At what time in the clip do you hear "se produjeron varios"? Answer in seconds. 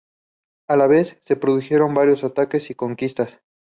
1.27-2.23